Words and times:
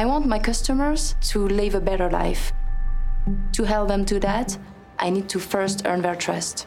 I 0.00 0.06
want 0.06 0.24
my 0.24 0.38
customers 0.38 1.14
to 1.32 1.46
live 1.46 1.74
a 1.74 1.80
better 1.80 2.08
life. 2.08 2.54
To 3.52 3.64
help 3.64 3.88
them 3.88 4.04
do 4.04 4.18
that, 4.20 4.56
I 4.98 5.10
need 5.10 5.28
to 5.28 5.38
first 5.38 5.82
earn 5.84 6.00
their 6.00 6.14
trust. 6.14 6.66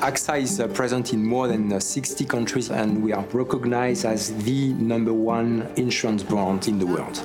AXA 0.00 0.40
is 0.42 0.58
uh, 0.58 0.66
present 0.66 1.12
in 1.12 1.24
more 1.24 1.46
than 1.46 1.72
uh, 1.72 1.78
60 1.78 2.24
countries 2.24 2.68
and 2.72 3.00
we 3.00 3.12
are 3.12 3.24
recognized 3.32 4.04
as 4.04 4.34
the 4.42 4.72
number 4.72 5.12
one 5.12 5.70
insurance 5.76 6.24
brand 6.24 6.66
in 6.66 6.80
the 6.80 6.86
world. 6.86 7.24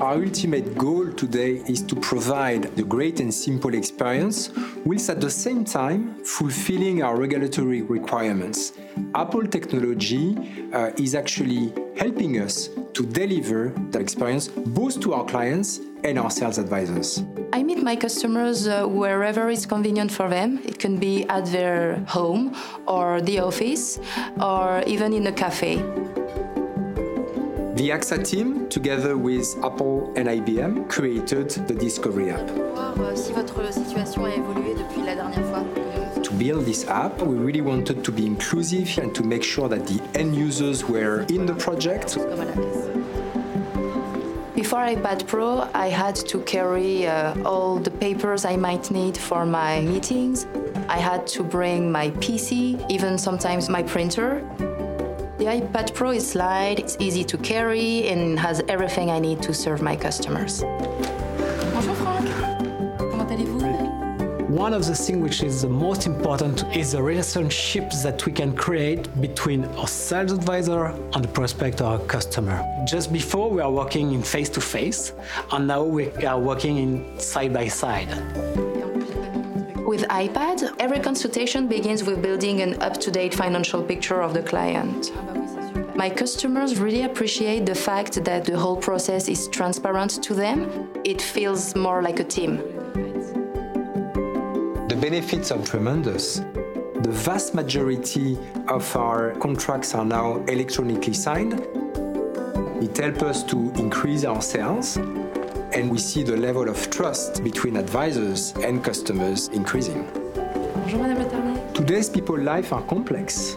Our 0.00 0.14
ultimate 0.14 0.78
goal 0.78 1.12
today 1.12 1.62
is 1.68 1.82
to 1.82 1.94
provide 1.94 2.74
the 2.74 2.82
great 2.82 3.20
and 3.20 3.32
simple 3.32 3.74
experience, 3.74 4.48
whilst 4.86 5.10
at 5.10 5.20
the 5.20 5.28
same 5.28 5.62
time 5.62 6.24
fulfilling 6.24 7.02
our 7.02 7.18
regulatory 7.18 7.82
requirements. 7.82 8.72
Apple 9.14 9.46
technology 9.46 10.38
uh, 10.72 10.92
is 10.96 11.14
actually 11.14 11.74
helping 11.98 12.40
us 12.40 12.70
to 12.94 13.04
deliver 13.04 13.74
that 13.90 14.00
experience 14.00 14.48
both 14.48 15.00
to 15.00 15.12
our 15.12 15.26
clients 15.26 15.80
and 16.02 16.18
our 16.18 16.30
sales 16.30 16.56
advisors. 16.56 17.22
I 17.52 17.62
meet 17.62 17.82
my 17.82 17.94
customers 17.94 18.66
uh, 18.66 18.86
wherever 18.86 19.50
it's 19.50 19.66
convenient 19.66 20.10
for 20.10 20.30
them. 20.30 20.60
It 20.64 20.78
can 20.78 20.96
be 20.96 21.28
at 21.28 21.44
their 21.52 21.96
home 22.08 22.56
or 22.86 23.20
the 23.20 23.40
office 23.40 24.00
or 24.40 24.82
even 24.86 25.12
in 25.12 25.26
a 25.26 25.32
cafe. 25.32 25.84
The 27.80 27.88
AXA 27.88 28.22
team, 28.22 28.68
together 28.68 29.16
with 29.16 29.56
Apple 29.64 30.12
and 30.14 30.28
IBM, 30.28 30.86
created 30.90 31.48
the 31.66 31.72
Discovery 31.72 32.30
app. 32.30 32.46
Euh, 32.50 32.94
to 36.22 36.32
build 36.34 36.66
this 36.66 36.86
app, 36.88 37.22
we 37.22 37.36
really 37.36 37.62
wanted 37.62 38.04
to 38.04 38.12
be 38.12 38.26
inclusive 38.26 38.98
and 38.98 39.14
to 39.14 39.22
make 39.22 39.42
sure 39.42 39.66
that 39.70 39.86
the 39.86 39.98
end 40.14 40.36
users 40.36 40.84
were 40.84 41.22
in 41.30 41.46
the 41.46 41.54
project. 41.54 42.18
Before 44.54 44.80
iPad 44.80 45.26
Pro, 45.26 45.66
I 45.72 45.86
had 45.86 46.16
to 46.16 46.40
carry 46.40 47.06
uh, 47.06 47.32
all 47.46 47.78
the 47.78 47.92
papers 47.92 48.44
I 48.44 48.56
might 48.56 48.90
need 48.90 49.16
for 49.16 49.46
my 49.46 49.80
meetings. 49.80 50.46
I 50.90 50.98
had 50.98 51.26
to 51.28 51.42
bring 51.42 51.90
my 51.90 52.10
PC, 52.10 52.84
even 52.90 53.16
sometimes 53.16 53.70
my 53.70 53.82
printer. 53.82 54.44
The 55.40 55.46
iPad 55.46 55.94
Pro 55.94 56.10
is 56.10 56.34
light, 56.34 56.78
it's 56.78 56.98
easy 57.00 57.24
to 57.24 57.38
carry, 57.38 58.08
and 58.08 58.38
has 58.38 58.60
everything 58.68 59.10
I 59.10 59.18
need 59.18 59.40
to 59.40 59.54
serve 59.54 59.80
my 59.80 59.96
customers. 59.96 60.60
Bonjour 60.60 61.94
Franck, 61.94 62.28
comment 62.98 63.30
allez-vous? 63.30 64.52
One 64.54 64.74
of 64.74 64.84
the 64.84 64.94
things 64.94 65.22
which 65.22 65.42
is 65.42 65.62
the 65.62 65.68
most 65.70 66.06
important 66.06 66.64
is 66.76 66.92
the 66.92 67.02
relationship 67.02 67.90
that 68.02 68.26
we 68.26 68.32
can 68.32 68.54
create 68.54 69.08
between 69.22 69.64
our 69.76 69.88
sales 69.88 70.32
advisor 70.32 70.88
and 71.14 71.24
the 71.24 71.28
prospect 71.28 71.80
or 71.80 71.98
customer. 72.00 72.62
Just 72.86 73.10
before 73.10 73.48
we 73.48 73.62
are 73.62 73.72
working 73.72 74.12
in 74.12 74.22
face 74.22 74.50
to 74.50 74.60
face, 74.60 75.14
and 75.52 75.66
now 75.66 75.82
we 75.82 76.10
are 76.26 76.38
working 76.38 76.76
in 76.76 77.18
side 77.18 77.54
by 77.54 77.66
side. 77.66 78.10
With 79.90 80.02
iPad, 80.02 80.72
every 80.78 81.00
consultation 81.00 81.66
begins 81.66 82.04
with 82.04 82.22
building 82.22 82.60
an 82.60 82.80
up 82.80 83.00
to 83.00 83.10
date 83.10 83.34
financial 83.34 83.82
picture 83.82 84.22
of 84.22 84.34
the 84.34 84.40
client. 84.40 85.10
My 85.96 86.08
customers 86.08 86.78
really 86.78 87.02
appreciate 87.02 87.66
the 87.66 87.74
fact 87.74 88.24
that 88.24 88.44
the 88.44 88.56
whole 88.56 88.76
process 88.76 89.28
is 89.28 89.48
transparent 89.48 90.22
to 90.22 90.32
them. 90.32 90.90
It 91.04 91.20
feels 91.20 91.74
more 91.74 92.02
like 92.02 92.20
a 92.20 92.24
team. 92.36 92.58
The 94.86 94.96
benefits 95.00 95.50
are 95.50 95.60
tremendous. 95.64 96.36
The 97.06 97.10
vast 97.10 97.52
majority 97.56 98.38
of 98.68 98.94
our 98.94 99.34
contracts 99.40 99.92
are 99.96 100.04
now 100.04 100.36
electronically 100.44 101.14
signed. 101.14 101.66
It 102.82 102.96
helps 102.96 103.22
us 103.22 103.42
to 103.44 103.72
increase 103.76 104.24
our 104.24 104.42
sales 104.42 104.96
and 104.96 105.90
we 105.90 105.98
see 105.98 106.22
the 106.22 106.36
level 106.36 106.68
of 106.68 106.90
trust 106.90 107.42
between 107.44 107.76
advisors 107.76 108.52
and 108.64 108.82
customers 108.82 109.48
increasing. 109.48 110.08
Bonjour 110.74 111.00
Madame 111.00 111.54
Le 111.54 111.72
Today's 111.72 112.08
people 112.08 112.38
life 112.38 112.72
are 112.72 112.82
complex. 112.82 113.54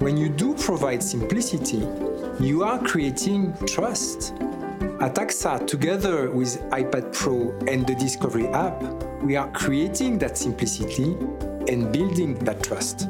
When 0.00 0.16
you 0.16 0.28
do 0.28 0.54
provide 0.54 1.02
simplicity, 1.02 1.86
you 2.40 2.64
are 2.64 2.78
creating 2.78 3.54
trust. 3.66 4.34
At 5.00 5.14
AXA, 5.14 5.66
together 5.66 6.30
with 6.30 6.60
iPad 6.70 7.12
Pro 7.12 7.56
and 7.68 7.86
the 7.86 7.94
Discovery 7.94 8.48
app, 8.48 8.82
we 9.22 9.36
are 9.36 9.50
creating 9.52 10.18
that 10.18 10.36
simplicity 10.36 11.16
and 11.68 11.92
building 11.92 12.34
that 12.40 12.62
trust. 12.62 13.08